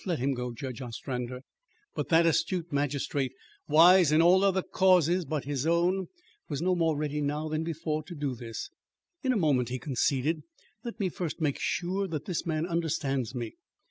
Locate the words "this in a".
8.33-9.37